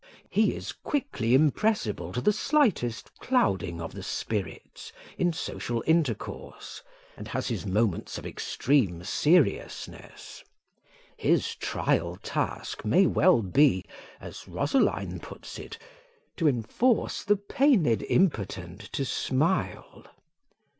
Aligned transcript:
He 0.31 0.55
is 0.55 0.71
quickly 0.71 1.35
impressible 1.35 2.11
to 2.11 2.21
the 2.21 2.33
slightest 2.33 3.13
clouding 3.19 3.79
of 3.79 3.93
the 3.93 4.01
spirits 4.01 4.91
in 5.15 5.31
social 5.31 5.83
intercourse, 5.85 6.81
and 7.15 7.27
has 7.27 7.49
his 7.49 7.67
moments 7.67 8.17
of 8.17 8.25
extreme 8.25 9.03
seriousness: 9.03 10.43
his 11.17 11.53
trial 11.53 12.15
task 12.15 12.83
may 12.83 13.05
well 13.05 13.43
be, 13.43 13.85
as 14.19 14.47
Rosaline 14.47 15.19
puts 15.19 15.59
it 15.59 15.77
To 16.37 16.47
enforce 16.47 17.23
the 17.23 17.37
pained 17.37 18.01
impotent 18.09 18.79
to 18.93 19.05
smile. 19.05 20.07